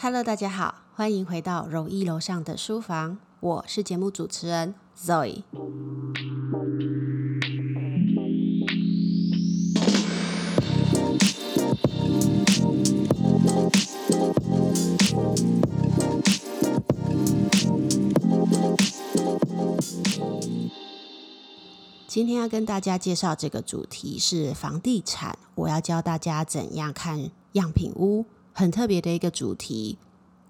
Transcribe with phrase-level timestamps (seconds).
[0.00, 5.42] Hello，大家好，欢迎回到柔一楼上的书房，我是节目主持人 Zoe。
[22.06, 28.24] 今天要跟大家介绍这个主题是房地产，我要教大家怎样看样品屋，
[28.58, 29.98] 很特别的一个主题。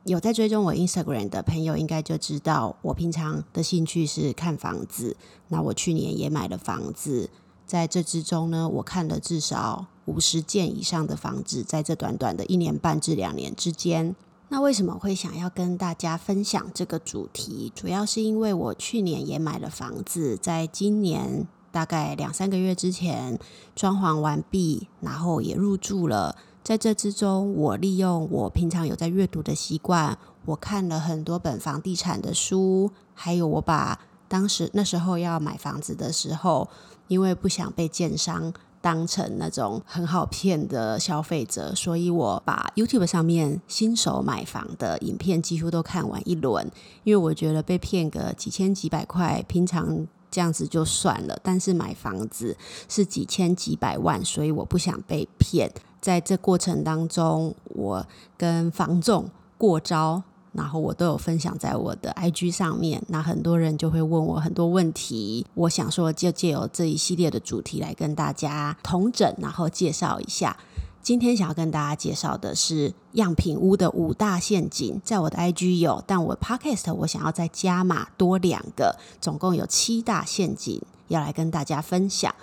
[0.04, 5.14] 有在追踪我 Instagram 的朋友，应该就知道我平常的兴趣是看房子。
[5.48, 7.28] 那我去年也买了房子，
[7.66, 14.16] 在这之中呢，我看了至少五十件以上的房子，在这短短的一年半至两年之间。
[14.48, 17.70] 那为什么会想要跟大家分享这个主题？
[17.74, 23.38] 主要是因为我去年也买了房子，在今年大概两三个月之前
[23.76, 26.36] 装潢完毕，然后也入住了。
[26.68, 33.98] 在这之中，我利用我平常有在阅读的习惯，我看了很多本房地产的书，还有我把
[34.28, 36.68] 当时那时候要买房子的时候，
[37.06, 38.52] 因为不想被建商。
[38.80, 46.70] 当成那种很好骗的消费者，所以我把 YouTube 上面新手买房的影片几乎都看完一轮。
[47.02, 52.56] 因为我觉得被骗个几千几百块，平常这样子就算了，但是买房子
[52.88, 55.72] 是几千几百万，所以我不想被骗。
[56.00, 60.22] 在这过程当中，我跟房仲过招。
[60.54, 65.46] 然后我都有分享在我的 IG 上面，那很多人就会问我很多问题。
[65.54, 70.56] 我想说，就借由这一系列的主题来跟大家同整，然后介绍一下。
[71.00, 82.34] 今天想要跟大家介绍的是样品屋的五大陷阱，在我的 IG 有，但我 Podcast 我想要再加码多两个，总共有七大陷阱要来跟大家分享。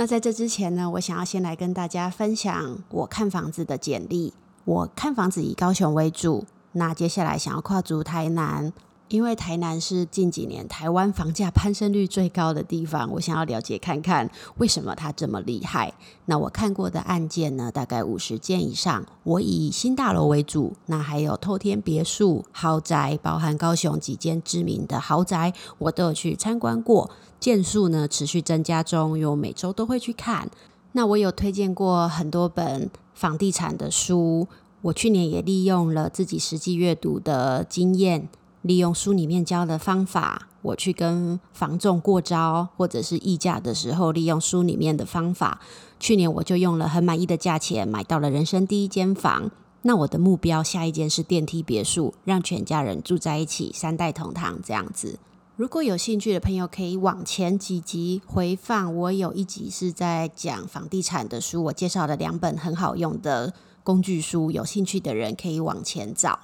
[0.00, 4.32] 那在这之前呢，我想要先来跟大家分享我看房子的简历。
[4.64, 6.46] 我看房子以高雄为主。
[6.72, 8.72] 那接下来想要跨足台南，
[9.10, 15.92] 因为台南是近几年台湾房价攀升率最高的地方，我想要了解看看为什么它这么厉害。
[16.26, 19.04] 那我看过的案件呢，大概五十件以上。
[19.24, 27.10] 我以新大楼为主，那还有透天别墅、豪宅，包含高雄几间知名的豪宅，我都有去参观过。
[27.40, 30.48] 件数呢持续增加中，因为我每周都会去看。
[30.92, 34.46] 那我有推荐过很多本房地产的书。
[34.82, 38.30] 我去年也利用了自己实际阅读的经验，
[38.62, 45.60] 利用书里面教的方法，我去跟房仲过招，或者是议价的时候，利用书里面的方法。
[45.98, 49.50] 去年我就用了很满意的价钱买到了人生第一间房。
[49.82, 55.18] 那我的目标下一间是电梯别墅，让全家人住在一起，三代同堂这样子。
[55.56, 63.54] 如果有兴趣的朋友，可以往前几集回放，我有一集是在讲房地产的书，我介绍了两本很好用的。
[63.82, 66.38] 工具书，有兴趣的人可以往前找。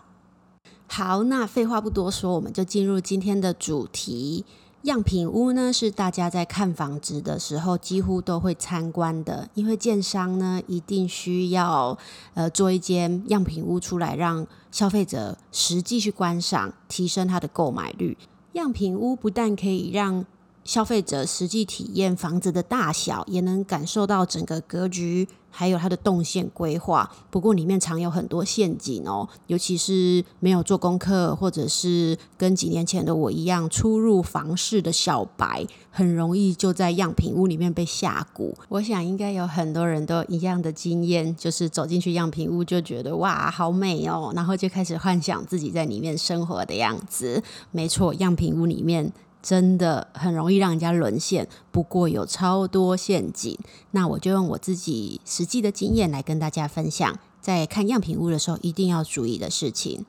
[0.89, 4.45] 好，那废话不多说，我们就进入今天的主题。
[4.83, 11.99] 样品屋呢，是大家在看房子的时候几乎都会参观的，因为建商呢一定需要
[12.35, 18.17] 呃做一间样品屋出来，让消费者实际去观赏，提升他的购买率。
[18.53, 20.25] 样品屋不但可以让
[20.63, 25.27] 消费者实际体验房子的大小，也能感受到整个格局。
[25.59, 38.53] 还有它的动线规划，不过里面藏有很多陷阱哦，尤其是没有做功课，或者是跟几年前的我一样初入房市的小白，很容易就在样品屋里面被下蛊。
[38.69, 47.43] 我想应该有很多人都一样的经验，就是走进去样品屋就觉得哇好美哦，然后就开始幻想自己在里面生活的样子。
[47.71, 49.11] 没错，样品屋里面。
[49.47, 53.57] 真的很容易让人家沦陷，不过有超多陷阱。
[53.93, 60.05] 那我就用我自己实际的经验来跟大家分享，在看样品屋的时候一定要注意的事情。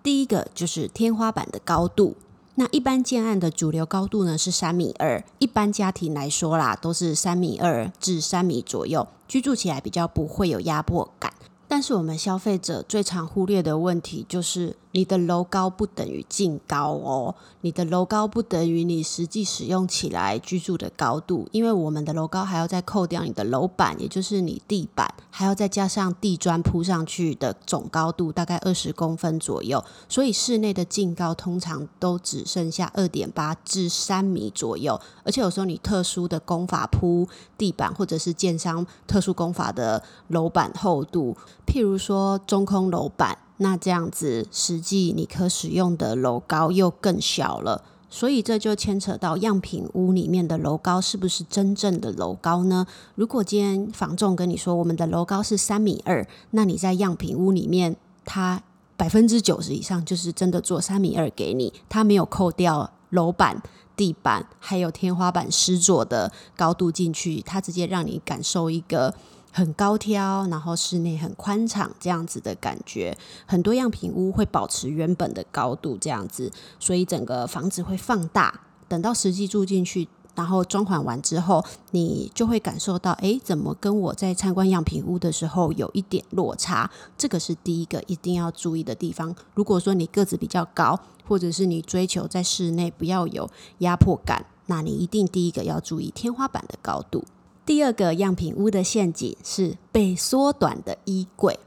[0.00, 2.14] 第一个就是天花板的高度。
[2.54, 11.32] 那一般建案的主流高度呢是三米二，一般家庭来说啦都是三米二至三米左右，居住起来比较不会有压迫感。
[11.68, 14.76] 但是我们消费者最常忽略的问题就是。
[14.92, 37.28] 你的楼高不等于净高哦，你的楼高不等于你实际使用起来居住的高度，因为我们的楼高还要再扣掉你的楼板，也就是你地板，还要再加上地砖铺上去的总高度，大概二十公分左右，所以室内的净高通常都只剩下二点八至三米左右，而且有时候你特殊的工法铺
[37.58, 41.36] 地板，或者是建商特殊工法的楼板厚度，
[41.68, 43.36] 譬如说中空楼板。
[43.60, 52.86] 那这样子，实际你可使用的楼高又更小了，所以这就牵扯到样品屋里面的楼高是不是真正的楼高呢？
[53.16, 58.62] 如果今天房仲跟你说我们的楼高是三米二，那你在样品屋里面，它
[58.96, 63.60] 百分之九十以上就是真的做三米二给你，它没有扣掉楼板、
[63.96, 69.12] 地板还有天花板施作的高度进去，它直接让你感受一个
[69.58, 73.18] 很高挑，然后室内很宽敞这样子的感觉。
[73.44, 78.60] 很多样品屋会保持原本的高度这样子，所以整个房子会放大。
[78.86, 80.06] 等到实际住进去。
[80.36, 86.88] 然后装潢完之后，你就会感受到，哎，怎么跟我在参观样品屋的时候有一点落差？
[87.16, 89.34] 这个是第一个一定要注意的地方。
[89.54, 97.24] 如果说你个子比较高，或者是你追求在室内不要有压迫感，那你一定第一个要注意天花板的高度。
[97.68, 101.60] 第二个样品屋的陷阱是被缩短的衣柜。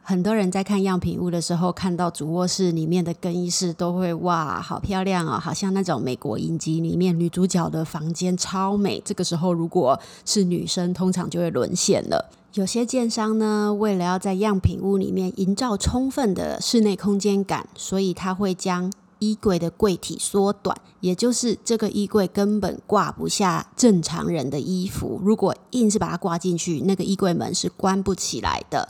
[0.00, 9.02] 很多人在看样品屋的时候，看到主卧室里面的更衣室，都会哇，好漂亮哦，好像那种美国影集里面女主角的房间超美。
[9.04, 12.30] 这个时候，如果是女生，通常就会沦陷了。
[12.54, 18.92] 有些建商呢，为了要在样品屋里面营造充分的室内空间感，所以他会将
[19.22, 25.20] 衣柜的柜体缩短，也就是这个衣柜根本挂不下正常人的衣服。
[25.22, 28.88] 如果硬是把它挂进去，那个衣柜门是关不起来的。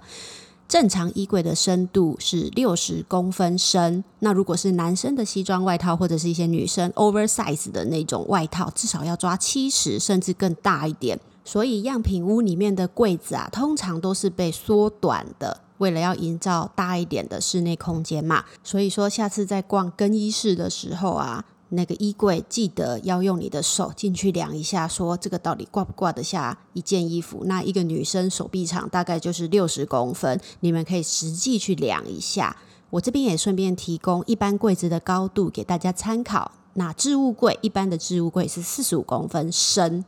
[0.67, 11.21] 正常衣柜的深度是六十公分深，那如果是男生的西装外套或者是一些女生 oversize 的那种外套，至少要抓七十，甚至更大一点。
[11.45, 18.45] 所以样品屋里面的柜子啊，通常都是被缩短的，为了要营造大一点的室内空间嘛。
[18.63, 21.45] 所以说，下次在逛更衣室的时候啊。
[21.75, 27.45] 那个衣柜记得要用你的手进去量一下，说这个到底挂不挂得下一件衣服？
[27.47, 32.55] 那一个女生手臂长大概就是六十公分，你们可以实际去量一下。
[32.91, 36.53] 我这边也顺便提供一般柜子的高度给大家参考。
[36.75, 40.05] 那置物柜一般的置物柜是四十五公分深，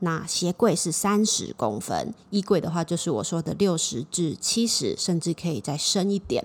[0.00, 6.44] 那鞋柜是三十公分，衣柜的话就是我说的六十至七十，甚至可以再深一点。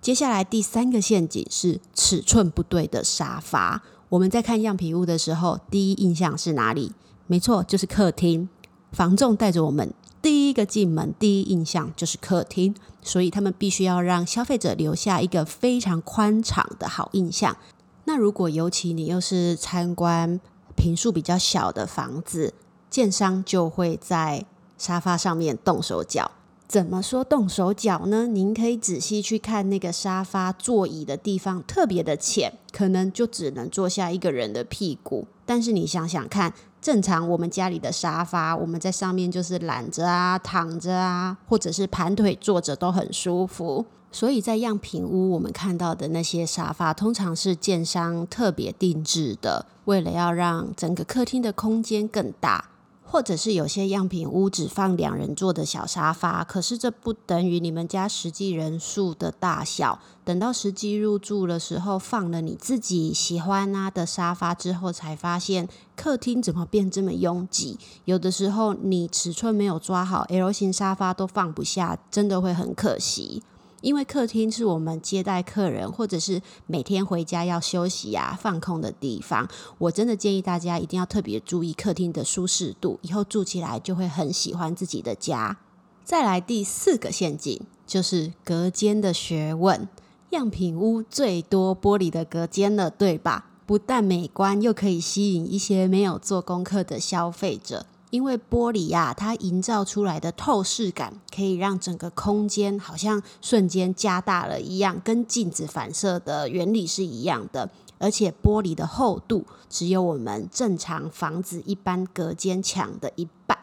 [0.00, 3.82] 接下来第三个陷阱是尺寸不对的沙发。
[4.08, 6.92] 我们在看样品屋的时候，第一印象是哪里？
[7.26, 8.48] 没错，就是客厅。
[8.90, 17.56] 房仲带着我们第一个进门，第一印象就是客厅，所以他们必须要让消费者留下一个非常宽敞的好印象。
[18.04, 20.40] 那如果尤其你又是参观
[20.82, 22.54] 平数比较小的房子，
[22.90, 24.44] 建商就会在
[24.76, 26.32] 沙发上面动手脚。
[26.66, 28.26] 怎么说动手脚呢？
[28.26, 35.28] 您可以仔细去看那个沙发座椅的地方，特别的浅，可能就只能坐下一个人的屁股。
[35.46, 43.86] 但是你想想看，正常我们家里的沙发，我们在上面就是懒着啊、躺着啊，或者是盘腿坐着都很舒服。
[44.12, 52.68] 所以在样品屋，我们看到的那些沙发，通常是建商特别定制的，为了要让整个客厅的空间更大。
[53.04, 60.00] 或者是有些样品屋只放两人座的小沙发，可是这不等于你们家实际人数的大小。
[60.24, 67.78] 等到实际入住的时候，放了你自己喜欢啊的沙发之后，才发现客厅怎么变这么拥挤。
[68.06, 73.42] 有的时候你尺寸没有抓好，L 型沙发都放不下，真的会很可惜。
[73.82, 79.46] 因为客厅是我们接待客人，或者是每天回家要休息呀、放空的地方。
[79.76, 85.58] 我真的建议大家一定要特别注意客厅的舒适度，以后住起来就会很喜欢自己的家。
[86.02, 89.86] 再来第四个陷阱，就是隔间的学问。
[90.30, 93.50] 样品屋最多玻璃的隔间了，对吧？
[93.66, 97.86] 不但美观，又可以吸引一些没有做功课的消费者。
[98.12, 107.70] 因为玻璃呀，它营造出来的透视感，可以让整个空间好像瞬间加大了一样，跟镜子反射的原理是一样的。
[107.98, 113.56] 而且玻璃的厚度只有我们正常房子一般隔间墙的一半。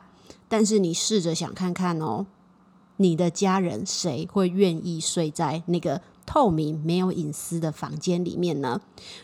[0.47, 2.25] 但是你试着想看看哦，
[2.97, 8.79] 你的家人谁会愿意睡在那个透明、没有隐私的房间里面呢？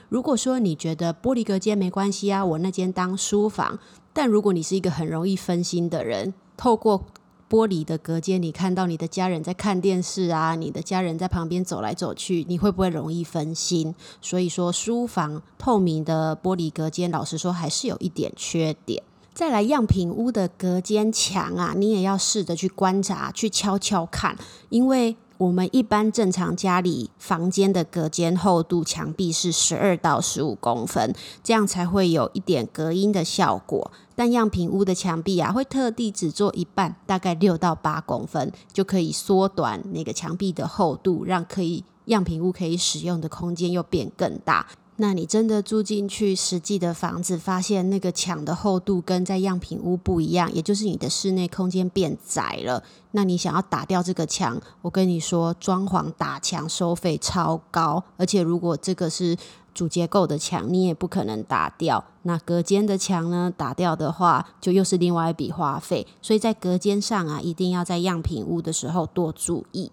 [0.09, 3.77] 如果说你觉得玻璃隔间没关系啊，我那间当书房。
[4.11, 7.05] 但如果你是一个很容易分心的人，透过
[7.47, 13.93] 玻璃的隔间，你看到你的家人在看电视啊，你的家人在旁边走来走去，你会不会容易分心？
[14.19, 19.03] 所以说，书房透明的玻璃隔间，老实说还是有一点缺点。
[19.35, 24.35] 再来，样品屋的隔间墙啊，你也要试着去观察，去悄悄看，
[24.69, 25.15] 因为。
[25.37, 31.13] 我们一般正常家里房间的隔间厚度，墙壁是十二到十五公分，
[31.43, 33.91] 这样才会有一点隔音的效果。
[34.15, 44.67] 但样品屋的墙壁啊，会特地只做一半，大概六到八公分，就可以缩短那个墙壁的厚度，让可以样品屋可以使用的空间又变更大。
[44.97, 52.81] 那你真的住进去实际的房子，发现那个墙的厚度跟在样品屋不一样，也就是你的室内空间变窄了。
[53.11, 59.35] 那你想要打掉这个墙，我跟你说，装潢打墙收费超高，而且如果这个是
[59.73, 62.05] 主结构的墙，你也不可能打掉。
[62.23, 66.07] 那隔间的墙呢，打掉的话，就又是另外一笔花费。
[66.21, 69.91] 所以在隔间上啊，一定要在样品屋的时候多注意。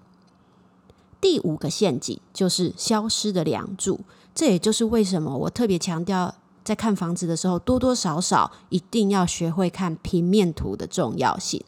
[1.20, 4.00] 第五个陷阱就是消失的梁柱。
[4.34, 6.34] 这也就是为什么我特别强调，
[6.64, 11.62] 在看房子的时候，多多少少一定要学会看平面图的重要性。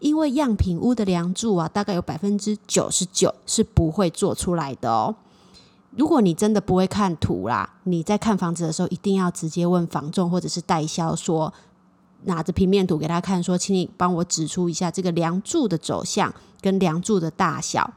[0.00, 5.14] 因为样品屋的梁柱啊，大概有百分之九十九是不会做出来的哦。
[5.96, 11.54] 如果你真的不会看图啦，你在看房子的时候，一定要直接问房仲或者是代销，说
[12.24, 17.92] 拿着平面图给他看，说，请你帮我指出一下这个梁柱的走向跟梁柱的大小。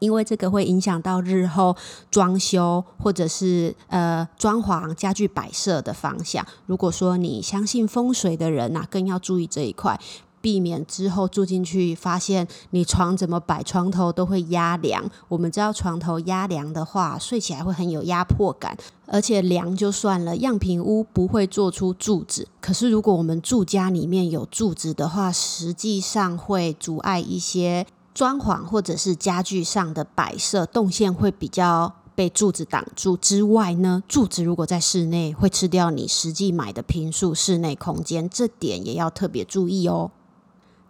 [0.00, 1.76] 因为这个会影响到日后
[2.10, 6.44] 装修或者是呃装潢家具摆设的方向。
[6.66, 10.00] 如果说你相信风水的人呐，更要注意这一块，
[10.40, 15.08] 避免之后住进去发现你床怎么摆，床头都会压凉。
[15.28, 18.74] 我们知道床头压凉的话，睡起来会很有压迫感，
[19.06, 22.48] 而且凉就算了，样品屋不会做出柱子。
[22.62, 27.86] 可是如果我们住家里面有柱子的话，实际上会阻碍一些。
[28.12, 40.10] 装潢或者是家具上的摆设动线会比较被柱子挡住之外呢，柱子如果在室内会吃掉你实际买的平数室内空间，这点也要特别注意哦。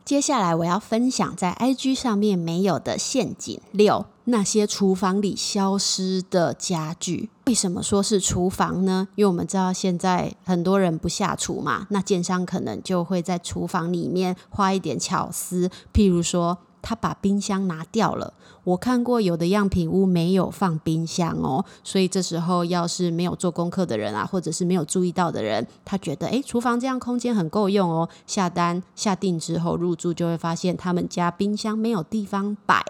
[0.05, 7.31] 接下来我要分享在 IG 上面没有的陷阱六，那些厨房里消失的家具。
[7.47, 9.07] 为什么说是厨房呢？
[9.15, 16.59] 因为我们知道现在很多人不下厨嘛，那建商可能就会在厨房里面花一点巧思，譬如说。
[16.83, 18.33] 他把冰箱拿掉了，
[18.65, 32.85] 我看过有的样品屋没有放冰箱哦，所以这时候要是没有做功课的人啊，或者是没有注意到的人，他觉得诶，厨房这样空间很够用哦，下单下定之后入住就会发现他们家冰箱没有地方摆。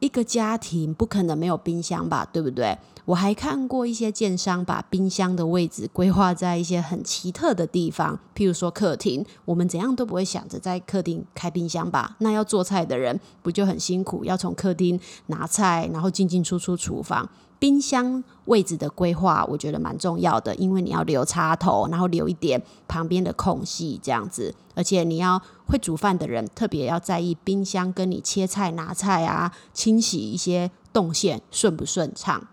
[0.00, 2.76] 一个家庭不可能没有冰箱吧，对不对？
[3.06, 12.16] 我还看过一些建商把冰箱的位置规划在一些很奇特的地方，譬如说客厅，我们怎样都不会想着在客厅开冰箱吧？
[12.20, 17.28] 那要做菜的人不就很辛苦，要从客厅拿菜，然后进进出出厨房。
[17.58, 24.54] 冰箱位置的规划，我觉得蛮重要的，因为你要留插头，然后留一点旁边的空隙，这样子。
[24.74, 32.46] 而且你要会煮饭的人，特别要在意冰箱跟你切菜、拿菜啊、清洗一些动线顺不顺畅。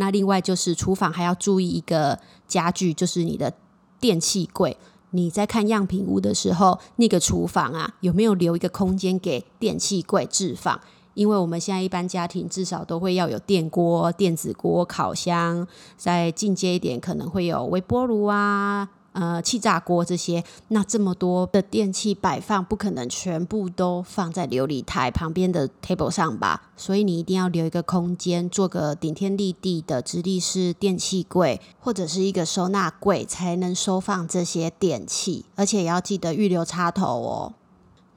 [0.00, 3.52] 那另外就是厨房还要注意一个家具，就是你的
[4.00, 4.76] 电器柜。
[5.10, 10.80] 你在看样品屋的时候，那个厨房啊，有没有留一个空间给电器柜置放？
[11.14, 18.88] 因为我们现在一般家庭至少都会要有电锅、电子锅、烤箱，再进阶一点可能会有微波炉啊、
[19.18, 20.42] 呃气炸锅这些。
[20.68, 26.70] 那这么多的电器摆放，不可能全部都放在琉璃台旁边的 table 上吧？
[26.76, 35.44] 所以你一定要留一个空间，做个顶天立地的直立式电器柜，或者是一个收纳柜，才能收放这些电器。
[35.56, 37.54] 而且也要记得预留插头哦。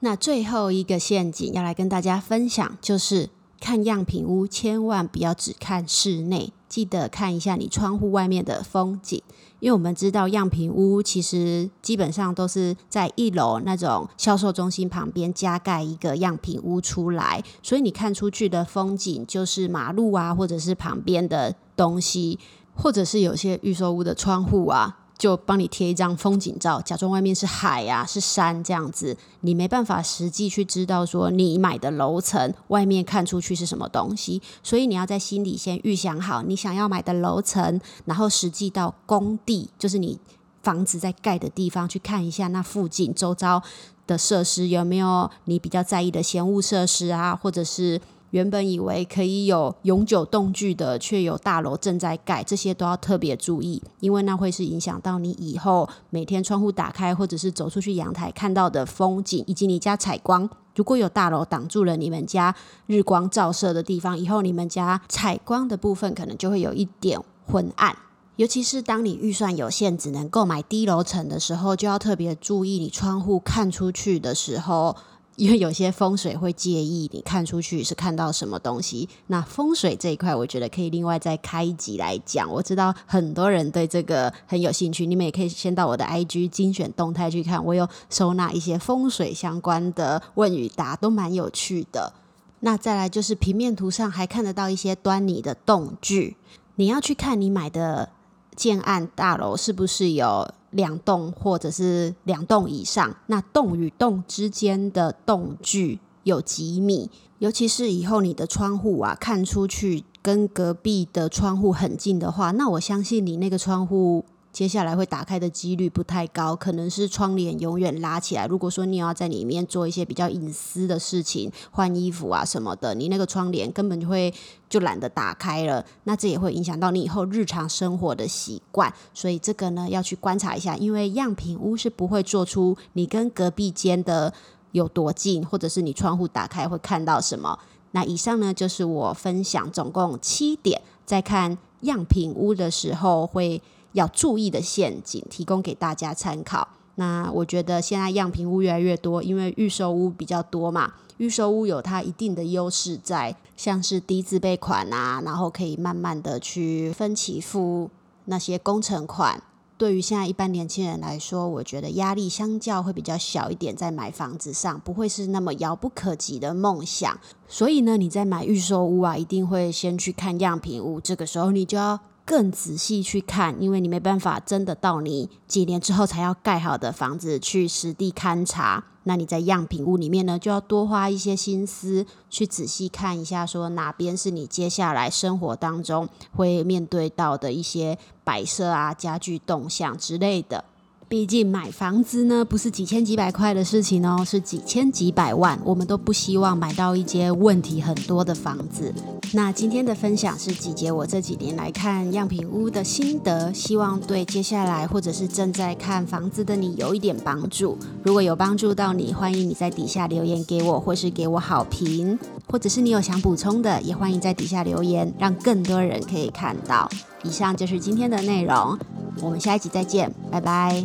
[0.00, 3.30] 那最后一个陷阱要来跟大家分享，就是
[3.62, 9.22] 看样品屋，千万不要只看室内，记得看一下你窗户外面的风景。
[9.60, 22.40] 因为我们知道样品屋其实基本上都是在一楼那种销售中心旁边加盖一个样品屋出来，所以你看出去的风景就是马路啊，或者是旁边的东西，
[22.74, 24.98] 或者是有些预售屋的窗户啊。
[25.22, 40.18] 就帮你贴一张风景照，假装外面是海呀，是山这样子，你没办法实际去知道说你买的楼层外面看出去是什么东西，所以你要在心里先预想好你想要买的楼层，然后实际到工地，就是你
[40.60, 43.62] 房子在盖的地方去看一下那附近周遭
[44.08, 48.00] 的设施有没有你比较在意的闲物设施啊，或者是。
[48.32, 60.48] 原本以为可以有永久动距的，却有大楼正在盖，这些都要特别注意，因为那会是影响到你以后每天窗户打开或者是走出去阳台看到的风景，以及你家采光。
[60.74, 62.54] 如果有大楼挡住了你们家
[62.86, 67.94] 日光照射的地方，以后你们家采光的部分可能就会有一点昏暗。
[68.36, 74.96] 尤其是当你预算有限，只能购买低楼层的时候，就要特别注意你窗户看出去的时候。
[75.36, 82.50] 因为有些风水会介意你看出去是看到什么东西，那风水这一块，我觉得可以另外再开一集来讲。
[82.50, 92.12] 我知道很多人对这个很有兴趣，你们也可以先到我的 IG 精选动态去看，我有收纳一些风水相关的问与答，都蛮有趣的。
[92.60, 96.36] 那再来就是平面图上还看得到一些端倪的动距。
[96.76, 98.10] 你要去看你买的
[98.54, 107.08] 建案大楼是不是有两栋或者是两栋以上，那栋与栋之间的栋距有几米？
[107.38, 114.24] 尤其是以后你的窗户啊，看出去跟隔壁的窗户很近的话，那我相信你那个窗户。
[114.52, 118.46] 接下来会打开的几率不太高，可能是窗帘永远拉起来。
[118.46, 124.32] 如果说你要在里面做一些比较隐私的事情，换衣服啊什么的，你那个窗帘根本就会
[124.68, 125.82] 就懒得打开了。
[126.04, 128.92] 那这也会影响到你以后日常生活的习惯。
[129.14, 134.34] 所以这个呢要去观察一下，因为样品屋是不会做出你跟隔壁间的
[134.72, 137.58] 有多近，或者是你窗户打开会看到什么。
[137.92, 143.62] 那以上呢就是我分享总共七点，在看样品屋的时候会。
[143.92, 146.68] 要注意的陷阱，提供给大家参考。
[146.96, 157.90] 那我觉得现在样品屋越来越多，因为预售屋比较多嘛，预售屋有它一定的优势在，像是低自备款啊，然后可以慢慢的去分期付
[158.26, 159.42] 那些工程款。
[159.78, 167.18] 对于现在一般年轻人来说，我觉得压力相较会比较小一点，在买房子上不会是那么遥不可及的梦想。
[167.48, 171.98] 所以呢，你在买预售屋啊，一定会先去看样品屋，这个时候你就要。
[172.32, 178.82] 更仔细去看，因为你没办法真的到你几年之后才要盖好的房子去实地勘察。
[179.02, 190.64] 那你在样品屋里面呢，就要多花一些心思去仔细看一下，说哪边是你接下来生活当中会面对到的一些摆设啊、家具动向之类的。
[191.12, 195.60] 毕竟买房子呢，不是几千几百块的事情哦，是几千几百万。
[195.62, 198.90] 我们都不希望买到一间问题很多的房子。
[199.34, 207.76] 那今天的分享是集结我这几年来看样品屋的心得，希望对接下来或者是正在看房子的你有一点帮助。
[208.02, 212.18] 如果有帮助到你，欢迎你在底下留言给我，或是给我好评，
[212.50, 216.88] 或者是你有想补充的，也欢迎在底下留言，让更多人可以看到。
[217.22, 218.78] 以上就是今天的内容。
[219.20, 220.84] 我们下一集再见，拜拜。